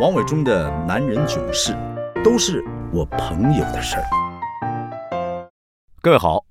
[0.00, 1.76] 王伟忠的男人囧事，
[2.22, 2.62] 都是
[2.92, 5.50] 我朋友的事儿。
[6.00, 6.46] 各位好，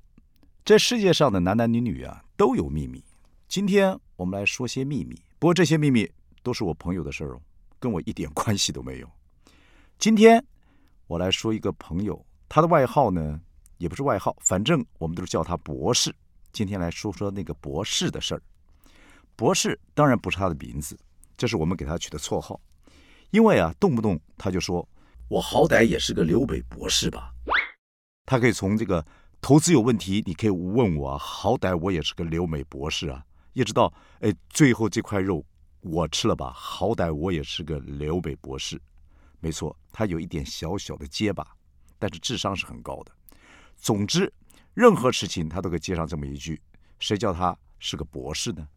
[0.65, 3.01] 这世界上的男男女女啊，都有秘密。
[3.47, 6.11] 今天我们来说些秘密，不过这些秘密
[6.43, 7.41] 都是我朋友的事儿哦，
[7.79, 9.09] 跟我一点关系都没有。
[9.97, 10.43] 今天
[11.07, 13.39] 我来说一个朋友，他的外号呢，
[13.77, 16.13] 也不是外号，反正我们都是叫他博士。
[16.51, 18.41] 今天来说说那个博士的事儿。
[19.37, 20.99] 博士当然不是他的名字，
[21.37, 22.59] 这是我们给他取的绰号。
[23.31, 24.87] 因为啊，动不动他就说
[25.27, 27.31] ：“我好歹也是个留北博士吧。”
[28.25, 29.05] 他可以从这个
[29.41, 33.23] 投资有问题，你可以问我啊，好歹我也是个留美博士啊。
[33.53, 35.43] 一直到，哎，最后这块肉
[35.81, 38.79] 我吃了吧，好歹我也是个留北博士。
[39.39, 41.47] 没错，他有一点小小的结巴，
[41.97, 43.11] 但是智商是很高的。
[43.77, 44.31] 总之，
[44.73, 46.61] 任何事情他都可以接上这么一句。
[46.99, 48.67] 谁叫他是个博士呢？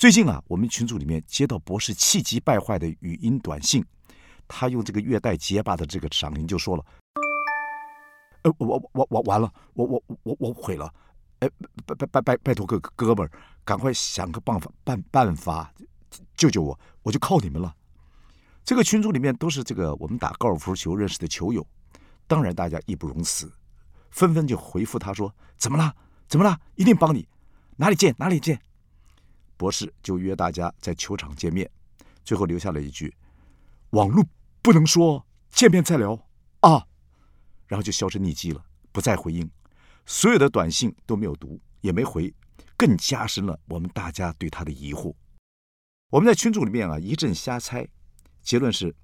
[0.00, 3.84] 最近啊，我们群组里面接到博士气急败坏的语音短信，
[4.48, 6.82] 他用这个略带结巴的这个嗓音就说了
[8.44, 10.90] ：“呃，我我我完了，我我我我毁了，
[11.40, 11.50] 哎，
[11.84, 13.30] 拜拜拜拜拜托哥哥们儿，
[13.62, 15.70] 赶快想个办法办办法
[16.34, 17.74] 救救我，我就靠你们了。”
[18.64, 21.66] 这个群组里面都是这个我们打高尔夫球认识的球友，
[22.26, 23.52] 当然大家义不容辞，
[24.10, 25.94] 纷纷就回复他说：“怎么了？
[26.26, 26.58] 怎么了？
[26.76, 27.28] 一定帮你，
[27.76, 28.58] 哪里见哪里见。”
[29.60, 31.70] 博士就约大家在球场见面，
[32.24, 33.14] 最后留下了一句
[33.92, 34.26] ：“网络
[34.62, 36.18] 不能说，见面再聊
[36.60, 36.86] 啊。”
[37.68, 39.50] 然后就销声匿迹了，不再回应。
[40.06, 42.32] 所有的短信都没有读，也没回，
[42.74, 45.14] 更加深了我们大家对他的疑惑。
[46.08, 47.86] 我们在群组里面啊一阵瞎猜，
[48.40, 48.96] 结论是：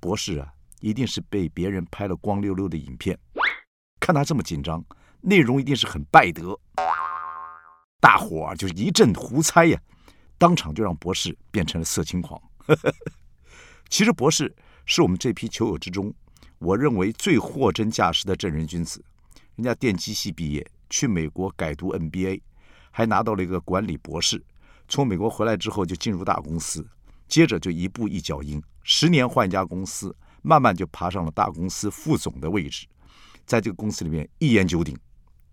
[0.00, 3.16] 博士啊一定是被别人拍了光溜溜的影片，
[4.00, 4.84] 看他这么紧张，
[5.20, 6.58] 内容一定是很败德。
[8.02, 9.80] 大伙儿就一阵胡猜呀。
[10.36, 12.42] 当场就让博士变成了色情狂。
[13.88, 14.52] 其实博士
[14.84, 16.12] 是我们这批球友之中，
[16.58, 19.04] 我认为最货真价实的正人君子。
[19.54, 22.40] 人家电机系毕业，去美国改读 NBA，
[22.90, 24.44] 还拿到了一个管理博士。
[24.88, 26.84] 从美国回来之后就进入大公司，
[27.28, 30.12] 接着就一步一脚印，十年换一家公司，
[30.42, 32.88] 慢慢就爬上了大公司副总的位置。
[33.46, 34.98] 在这个公司里面一言九鼎，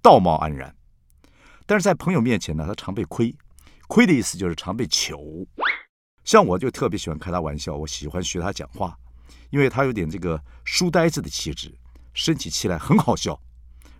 [0.01, 0.75] 道貌岸然。
[1.69, 3.31] 但是在朋友面前呢，他常被亏。
[3.87, 5.45] 亏的意思就是常被糗，
[6.23, 8.97] 像我就特别喜欢开他玩笑，我喜欢学他讲话，
[9.51, 11.71] 因为他有点这个书呆子的气质，
[12.15, 13.39] 生起气来很好笑。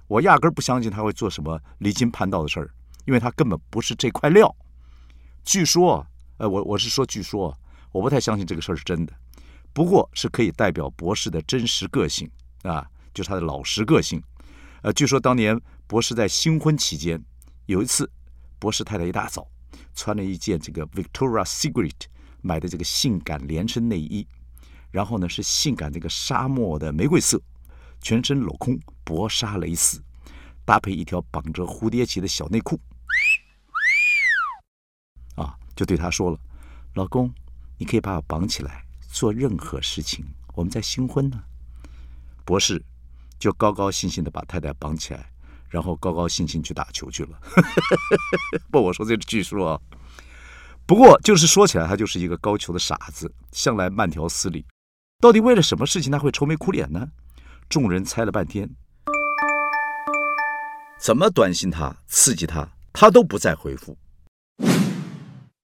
[0.08, 2.72] 我压根不相信他会做什么离经叛道的事儿，
[3.06, 4.56] 因为他根本不是这块料。
[5.44, 6.04] 据说，
[6.38, 7.56] 呃，我我是说据说，
[7.92, 9.14] 我不太相信这个事儿是真的，
[9.74, 12.28] 不过是可以代表博士的真实个性
[12.64, 14.20] 啊，就是他的老实个性。
[14.82, 17.24] 呃，据说当年博士在新婚期间，
[17.70, 18.10] 有一次
[18.58, 19.48] 博士太太一大早。
[19.94, 21.94] 穿了一件这个 Victoria Secret
[22.42, 24.26] 买的这个性感连身内衣，
[24.92, 27.40] 然后呢是性感这个沙漠的玫瑰色，
[28.02, 30.02] 全身镂空薄纱蕾丝，
[30.66, 32.80] 搭配一条绑着蝴蝶结的小内裤，
[35.36, 36.40] 啊，就对他说了
[36.96, 37.32] ：“老公，
[37.78, 40.26] 你可以把我绑起来做任何事情，
[40.56, 41.44] 我们在新婚呢。”
[42.46, 42.82] 博士
[43.38, 45.30] 就高高兴兴的把太太绑起来。
[45.70, 47.40] 然后高高兴兴去打球去了，
[48.72, 49.82] 不，我说这是据说啊。
[50.86, 54.66] 不过就是说起来，他就是一个高球的傻子，向来慢条斯理。
[55.20, 57.08] 到底为了什么事情他会愁眉苦脸呢？
[57.70, 58.68] 众人猜了半天，
[61.00, 63.96] 怎么短信他、刺激他，他都不再回复。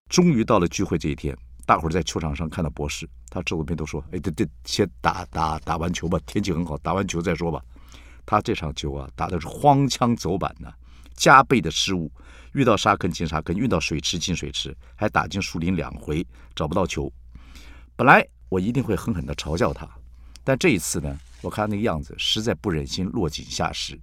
[0.08, 1.36] 终于到了聚会这一天，
[1.66, 7.60] 大伙儿在球场上看到博士，他周围边都说：“哎，对对，先打打打完球吧，天气很好，打完球再说吧。”
[8.26, 10.74] 他这场球啊，打的是荒腔走板呢，
[11.16, 12.12] 加倍的失误，
[12.54, 16.26] 遇到沙坑进沙坑，遇到水池进水池，还打进树林两回，
[16.56, 17.12] 找不到球。
[17.96, 19.88] 本来我一定会狠狠地嘲笑他，
[20.44, 24.00] 但这一次呢，我看他那个样子，实在不忍心落井下石。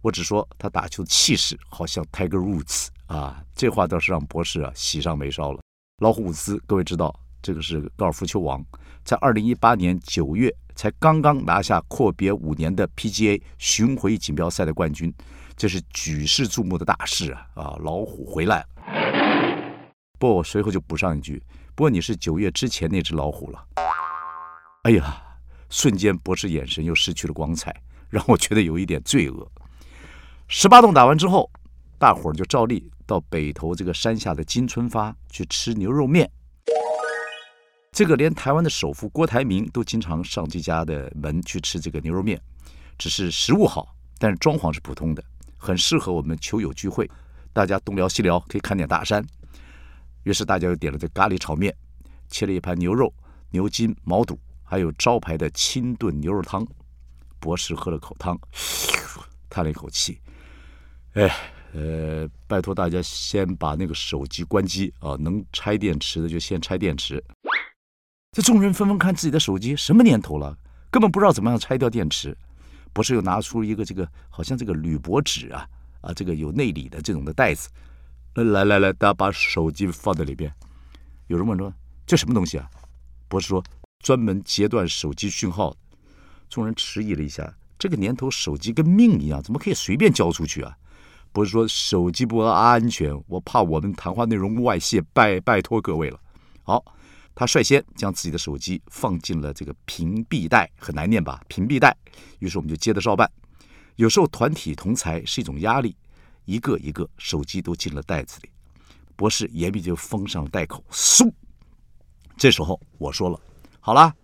[0.00, 5.60] 我只说他打球的气势好像 Tiger Woods 啊，这话倒是让博士啊喜上眉梢了。
[5.98, 8.64] 老虎伍兹，各位知道，这个是高尔夫球王，
[9.04, 10.52] 在二零一八年九月。
[10.74, 15.12] 才刚刚拿下阔别五年的 PGA 巡回锦标赛的冠军，
[15.56, 17.46] 这是举世注目的大事啊！
[17.54, 18.66] 啊，老虎回来了。
[20.18, 21.42] 不，我随后就补上一句：
[21.74, 23.64] 不过你是九月之前那只老虎了。
[24.84, 25.22] 哎呀，
[25.68, 27.74] 瞬间博士眼神又失去了光彩，
[28.08, 29.50] 让我觉得有一点罪恶。
[30.48, 31.50] 十八洞打完之后，
[31.98, 36.30] 大伙儿就照例到北头这个山下的金春发去吃牛肉面。
[37.92, 42.40] 这个连台湾的首富郭台铭都经常上这家的门去吃这个牛肉面，
[42.96, 45.22] 只是食物好，但是装潢是普通的，
[45.58, 47.08] 很适合我们球友聚会，
[47.52, 49.22] 大家东聊西聊，可以看点大山。
[50.22, 51.74] 于是大家又点了这咖喱炒面，
[52.30, 53.12] 切了一盘牛肉，
[53.50, 56.66] 牛筋毛肚，还有招牌的清炖牛肉汤。
[57.38, 58.40] 博士喝了口汤，
[59.50, 60.18] 叹了一口气，
[61.12, 61.30] 哎，
[61.74, 67.22] 呃，拜托大家先把那个手机关机啊，能拆电池的就先拆电池。
[68.34, 70.56] 这众人纷纷看自己的手机，什么年头了，
[70.90, 72.34] 根本不知道怎么样拆掉电池。
[72.90, 75.68] 博士又拿出一个这个好像这个铝箔纸啊
[76.00, 77.68] 啊，这个有内里的这种的袋子，
[78.36, 80.50] 来来来，大家把手机放在里边。
[81.26, 81.70] 有人问说
[82.06, 82.66] 这什么东西啊？
[83.28, 83.62] 博士说
[83.98, 85.76] 专门截断手机讯号。
[86.48, 90.74] 众人迟疑了一下，这个年头手机跟命一样，怎么可以随便交出去啊？
[91.32, 96.18] 不是说手机不安全，我怕我们谈话内容外泄，拜拜托各位了。
[96.62, 96.82] 好，
[97.34, 101.42] 他率先将自己的手机放进了这个屏蔽袋，很难念吧？
[101.48, 101.96] 屏蔽袋。
[102.40, 103.30] 于是我们就接着照办。
[103.96, 105.96] 有时候团体同财是一种压力，
[106.44, 108.50] 一个一个手机都进了袋子里。
[109.16, 111.32] 博士严密就封上了袋口，嗖。
[112.36, 113.40] 这时候我说了，
[113.80, 114.14] 好了，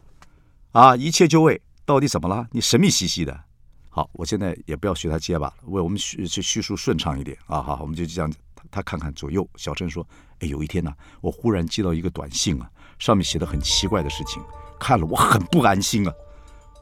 [0.73, 1.61] 啊，一切就位。
[1.85, 2.47] 到底怎么了？
[2.51, 3.45] 你神秘兮兮的。
[3.89, 7.63] 好，我现在也不要学他结巴，为我们叙去叙述顺畅一点啊。
[7.63, 8.33] 好，我们就这样。
[8.71, 10.07] 他看看左右，小陈说
[10.41, 14.43] ：“哎，有一天呢，我忽然接到一个短信啊，上面写的很奇怪的事情，
[14.79, 16.13] 看了我很不安心啊。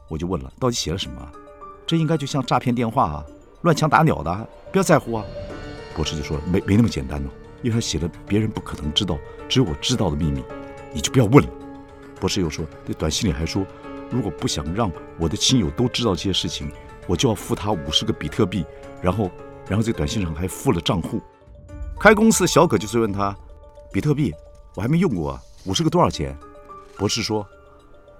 [0.09, 1.31] 我就问了，到底写了什么？
[1.85, 3.25] 这应该就像诈骗电话啊，
[3.61, 5.25] 乱枪打鸟的，不要在乎啊。
[5.95, 7.29] 博士就说：没没那么简单哦，
[7.61, 9.17] 因为他写了别人不可能知道，
[9.47, 10.43] 只有我知道的秘密，
[10.93, 11.49] 你就不要问了。
[12.19, 13.65] 博士又说，这短信里还说。”
[14.09, 14.89] 如果不想让
[15.19, 16.71] 我的亲友都知道这些事情，
[17.07, 18.65] 我就要付他五十个比特币。
[19.01, 19.29] 然后，
[19.67, 21.21] 然后这短信上还附了账户。
[21.99, 23.35] 开公司的小葛就追问他
[23.91, 24.33] ：“比特币
[24.75, 26.37] 我还没用过啊，五十个多少钱？”
[26.95, 27.45] 博士说：“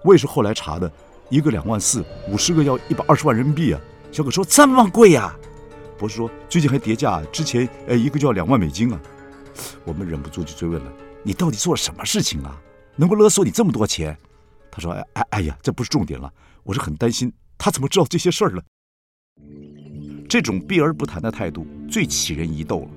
[0.04, 0.92] 我也是后来查的，
[1.30, 3.80] 一个两万四，五十个要一百二十万人民币啊。”
[4.12, 5.34] 小葛说：“这么贵呀？”
[5.98, 9.00] 博士说：“最近还叠价，之前呃一个就要两万美金啊。”
[9.86, 10.92] 我们忍不住就追问了
[11.24, 12.60] ：“你到底做了什么事情啊？
[12.96, 14.18] 能够勒索你这么多钱？”
[14.72, 16.32] 他说：“哎哎哎呀，这不是重点了，
[16.64, 18.64] 我是很担心他怎么知道这些事儿了。
[20.28, 22.90] 这种避而不谈的态度最起人疑窦了。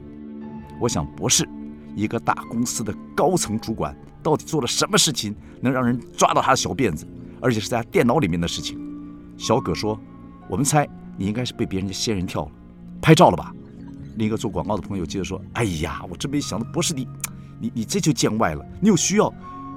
[0.80, 1.46] 我想，博士，
[1.94, 7.06] 一个大公司的高层主管，到底做了什么事情能让人抓到他的小辫子，
[7.40, 8.80] 而且是在他电脑里面的事情？”
[9.36, 10.00] 小葛说
[10.48, 12.50] ：“我们猜你应该是被别人家仙人跳了，
[13.02, 13.52] 拍照了吧？”
[14.16, 17.06] 另一个做广告的朋友接着说：“哎呀，我真没想到，博士你，
[17.60, 19.32] 你你这就见外了，你有需要。”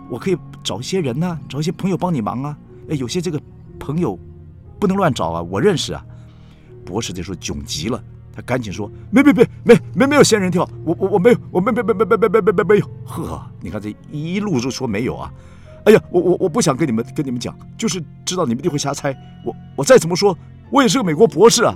[0.09, 2.57] 我可以找一些人呢，找一些朋友帮你忙啊。
[2.89, 3.41] 哎，有些这个
[3.79, 4.19] 朋友
[4.79, 6.06] 不能乱找啊，我认识啊。
[6.85, 8.03] 博士这时候窘极了，
[8.35, 12.85] 他赶紧说：没没没没没没有仙人跳，我我我没有，我没没没没没没没没没有。
[13.06, 15.31] 呵，你看这一路就说没有啊。
[15.85, 19.15] 哎呀，我我我不想跟你们跟你们讲，就是知道你们一定会瞎猜。
[19.45, 20.35] 我我再怎么说，
[20.71, 21.75] 我也是个美国博士啊。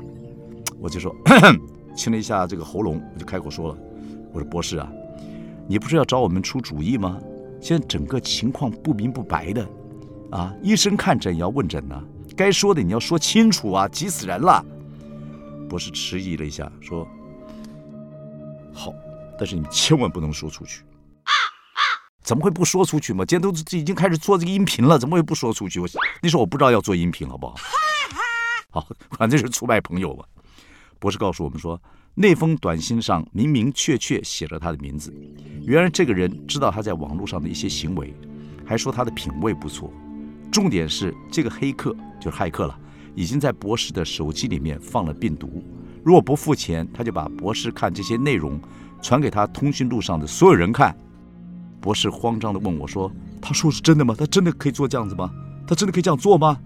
[0.79, 1.59] 我就说咳咳
[1.95, 3.77] 清了一下这个喉咙，我就开口说了：
[4.33, 4.91] 我说博士啊，
[5.67, 7.19] 你不是要找我们出主意吗？
[7.59, 9.67] 现在整个情况不明不白的，
[10.31, 12.01] 啊，医生看诊也要问诊呢，
[12.35, 14.63] 该说的你要说清楚啊，急死人了。
[15.69, 17.07] 博士迟疑了一下，说
[18.73, 18.93] ：“好，
[19.37, 20.83] 但是你千万不能说出去。”
[22.23, 23.23] 怎么会不说出去嘛？
[23.23, 25.79] 今天都已经开始做这个音频了，怎么会不说出去？
[25.79, 25.87] 我
[26.21, 27.55] 那时候我不知道要做音频，好不好？
[28.69, 28.87] 好，
[29.17, 30.25] 反正是出卖朋友吧。
[30.99, 31.81] 博士告诉我们说。
[32.19, 35.13] 那封短信上明明确确写了他的名字，
[35.67, 38.11] 原来这个人知道他在网络上的一些行为，
[38.65, 39.93] 还说他的品味不错。
[40.51, 42.79] 重点是这个黑客就是骇客了，
[43.17, 45.63] 已经在博士的手机里面放了病毒。
[46.03, 48.61] 如果不付钱，他就把博士看这些内容
[49.01, 50.95] 传给他通讯录上的所有人看。
[51.81, 54.13] 博士慌张地问我说：“他说是真的吗？
[54.15, 55.31] 他真的可以做这样子吗？
[55.67, 56.59] 他真的可以这样做吗？”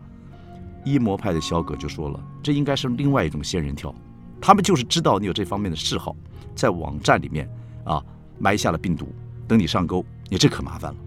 [0.84, 3.96] 一魔派的小葛就说了：“这应该是另外一种仙人跳。”
[4.42, 6.14] 他们就是知道你有这方面的嗜好，
[6.54, 7.50] 在网站里面
[7.86, 8.04] 啊
[8.38, 9.08] 埋下了病毒，
[9.48, 11.00] 等你上钩，你这可麻烦了。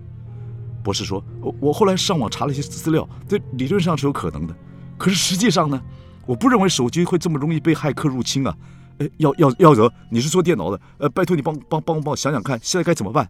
[0.83, 4.57] 博士说：“我我后来上网查了一些资料，这理论上是有可能的，
[4.99, 5.81] 可是实际上呢，
[6.27, 8.57] 我不认为手机会这么容易被骇客入侵啊。”
[8.99, 13.29] 呃，耀耀耀德，你是做电脑的，呃，拜托你帮帮帮帮我想想看，现在该怎么办？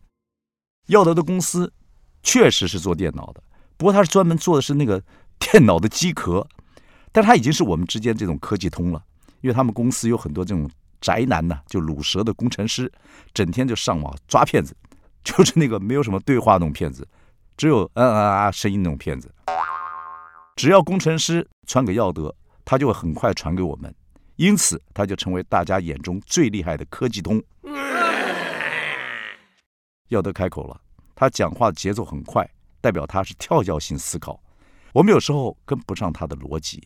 [0.88, 1.72] 耀德的公司
[2.22, 3.42] 确实是做电脑的，
[3.78, 5.02] 不过他是专门做的是那个
[5.38, 6.46] 电脑的机壳，
[7.12, 9.02] 但他已经是我们之间这种科技通了。
[9.40, 10.68] 因为他们公司有很多这种
[11.00, 12.92] 宅男呢，就卤蛇的工程师，
[13.32, 14.76] 整天就上网抓骗子，
[15.24, 17.08] 就是那个没有什么对话那种骗子，
[17.56, 19.32] 只有嗯嗯啊声音那种骗子。
[20.56, 22.34] 只要工程师传给耀德，
[22.64, 23.94] 他就会很快传给我们，
[24.36, 27.42] 因此他就成为大家眼中最厉害的科技通。
[30.08, 30.80] 耀德开口了，
[31.14, 32.48] 他讲话节奏很快，
[32.80, 34.40] 代表他是跳跃性思考，
[34.92, 36.82] 我们有时候跟不上他的逻辑。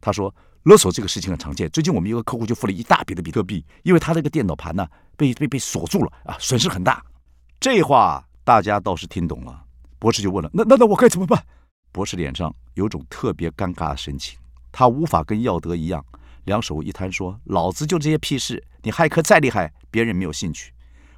[0.00, 0.34] 他说。
[0.64, 1.66] 勒索这个事情很常见。
[1.70, 4.86] 最近我们一个客户就付了一大笔的比特币，因为他这个电脑盘呢
[5.16, 7.02] 被被被锁住了啊，损失很大。
[7.58, 9.64] 这话大家倒是听懂了，
[9.98, 11.42] 博士就问了：“那那那我该怎么办？”
[11.92, 14.38] 博士脸上有种特别尴尬的神情，
[14.70, 16.04] 他无法跟耀德一样，
[16.44, 20.72] 两手一摊说：“老子就这些屁事，你骇客再厉害，别人没有兴趣。”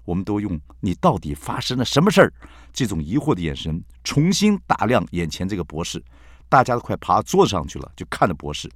[0.04, 2.32] 我们都用“你到底发生了什么事儿”
[2.72, 6.02] 这种疑惑的眼神重新打量眼前这个博士，
[6.48, 8.68] 大家都快爬桌子上去了，就看着博士。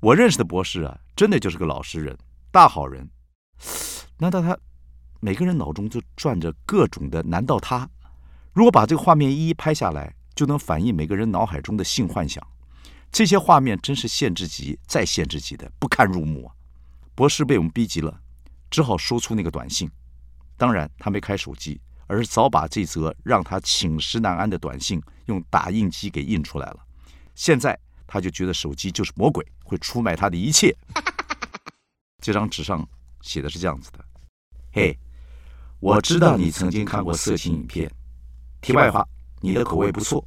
[0.00, 2.16] 我认识的博士啊，真的就是个老实人，
[2.50, 3.08] 大好人。
[4.18, 4.56] 难道他
[5.20, 7.22] 每个人脑中就转着各种的？
[7.22, 7.88] 难道他
[8.52, 12.40] 如果把这个画面一一拍下来，就能反映每个人脑海中的性幻想？
[13.10, 16.54] 这些画面真是限制级再限制级的，不堪入目啊！
[17.16, 18.20] 博士被我们逼急了，
[18.70, 19.90] 只好说出那个短信。
[20.56, 26.86] 当然，他没开手机，而是早把这则让他寝食难安的短信用打印机给印出来了。
[27.34, 27.76] 现在
[28.06, 30.72] 他就觉得手机就是魔鬼，会出卖他的一切。
[32.22, 32.88] 这张纸上
[33.22, 34.04] 写的是这样子的
[34.72, 34.96] ：“嘿，
[35.80, 37.90] 我知道你曾经看过色情影片。
[38.60, 39.04] 题外话，
[39.40, 40.24] 你的口味不错，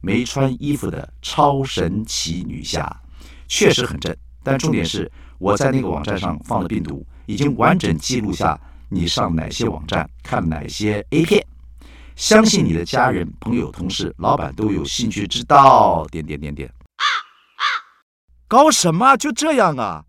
[0.00, 3.00] 没穿衣服的超神奇女侠
[3.48, 4.16] 确实很正。
[4.42, 8.58] 但重点是，我在那个网站上放了病毒，已经完整记录下。”
[8.88, 11.44] 你上哪些网站看哪些 A 片？
[12.14, 16.06] 相信你的家人、朋友、同事、老板都有兴趣知道。
[16.08, 16.72] 点点点点。
[18.46, 19.16] 搞什么？
[19.16, 20.04] 就这样啊？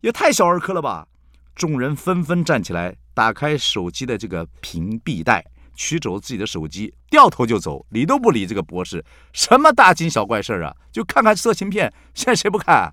[0.00, 1.08] 也太小儿科了吧！
[1.56, 9.04] 众人纷纷站起来，打开手机的这个屏蔽带，取走自己的手机，掉头就走，理都不理这个博士。
[9.32, 10.74] 什么大惊小怪事儿啊？
[10.92, 12.92] 就看看色情片，现在谁不看？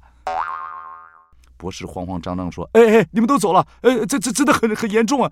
[1.58, 3.68] 博士慌慌张张说：“哎哎，你们都走了？
[3.82, 5.32] 哎，这这真的很很严重啊！”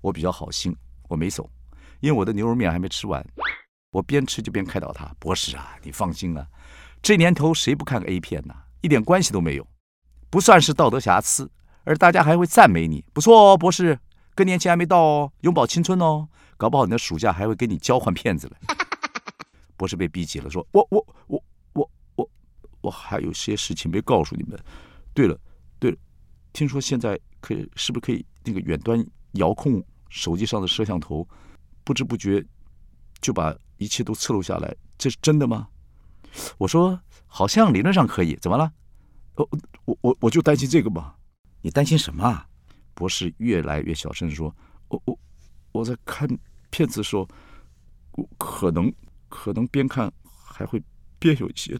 [0.00, 0.76] 我比较好心，
[1.08, 1.50] 我没走，
[2.00, 3.24] 因为我的牛肉面还没吃完。
[3.90, 6.46] 我边吃就边开导他：“博士啊，你放心啊，
[7.02, 8.54] 这年头谁不看 A 片呢？
[8.80, 9.66] 一点关系都没有，
[10.30, 11.50] 不算是道德瑕疵，
[11.84, 13.98] 而大家还会赞美你，不错哦，博士，
[14.34, 18.56] 更年期还没到哦，永葆青春哦，搞不好你的暑假还会跟你交换骗子了。”
[19.76, 22.30] 博士被逼急了，说：“我我我我我
[22.82, 24.58] 我还有些事情没告诉你们。”
[25.12, 25.38] 对了，
[25.78, 25.96] 对了，
[26.52, 31.26] 听说现在可以，是不是可以那个远端遥控手机上的摄像头，
[31.84, 32.44] 不知不觉
[33.20, 34.74] 就把一切都侧录下来？
[34.96, 35.68] 这是真的吗？
[36.58, 38.72] 我说好像理论上可以，怎么了？
[39.34, 39.48] 哦，
[39.84, 41.14] 我我我就担心这个嘛。
[41.62, 42.24] 你担心什么？
[42.24, 42.46] 啊？
[42.94, 44.54] 博士越来越小声说
[44.88, 45.18] ：“我我
[45.72, 46.28] 我在看
[46.70, 47.28] 片子的时候，
[48.12, 48.92] 我可能
[49.28, 50.82] 可能边看还会
[51.18, 51.78] 边有一些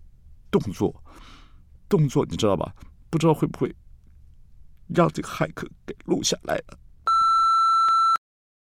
[0.50, 0.95] 动作，
[1.88, 2.75] 动作你知道吧？”
[3.11, 3.71] 不知道会不会
[4.88, 6.78] 让这个骇客给录下来了。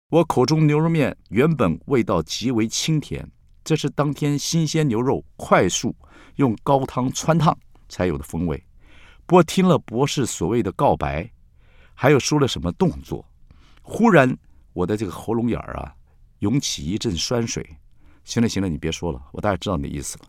[0.09, 3.27] 我口中牛肉面原本味道极为清甜，
[3.63, 5.95] 这是当天新鲜牛肉快速
[6.35, 7.57] 用高汤汆烫
[7.89, 8.63] 才有的风味。
[9.25, 11.29] 不过听了博士所谓的告白，
[11.99, 13.25] 还有说了什么动作，
[13.81, 14.37] 忽然
[14.73, 15.91] 我的这个喉咙眼儿啊
[16.39, 17.67] 涌起一阵酸水。
[18.23, 20.25] 行了行了，你别说了，我大概知道你的意思了。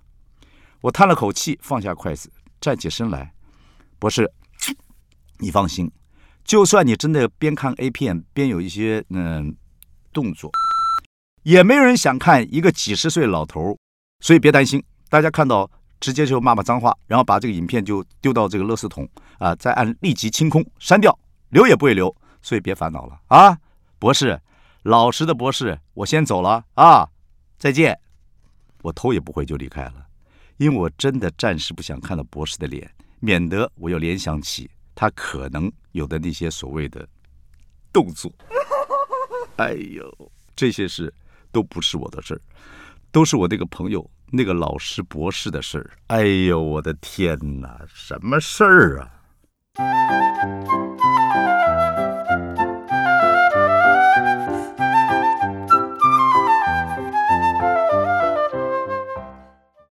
[0.80, 3.34] 我叹了口气，放下筷子，站起身来。
[3.98, 4.32] 博士，
[5.38, 5.92] 你放心，
[6.42, 9.54] 就算你真的边看 A 片边有一些嗯
[10.10, 10.50] 动作，
[11.42, 13.76] 也没有人想看一个几十岁老头儿，
[14.20, 14.82] 所以别担心。
[15.10, 15.70] 大家看到
[16.00, 19.06] 直接就骂骂脏话，然后把这个影片就丢到这个垃圾桶
[19.38, 21.18] 啊，再按立即清空删掉，
[21.50, 23.58] 留也不会留，所以别烦恼了啊。
[23.98, 24.40] 博士，
[24.82, 27.08] 老实的博士，我先走了啊，
[27.58, 27.98] 再见。
[28.82, 30.06] 我头也不回就离开了，
[30.56, 32.90] 因为我真的暂时不想看到博士的脸。
[33.20, 37.04] 免得我又联想起他可能有的那些所谓的
[37.92, 38.32] 动作。
[39.58, 41.12] 哎呦，这些事
[41.50, 42.40] 都不是我的事儿，
[43.10, 45.90] 都是我那个朋友那个老师博士的事儿。
[46.06, 49.10] 哎呦，我的天哪，什么事儿啊？